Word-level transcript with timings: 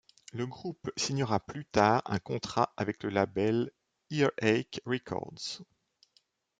Le 0.33 0.47
groupe 0.47 0.89
signera 0.97 1.39
plus 1.39 1.63
tard 1.63 2.01
un 2.07 2.17
contrat 2.17 2.73
avec 2.75 3.03
le 3.03 3.11
label 3.11 3.69
Earache 4.09 4.81
Records. 4.87 5.61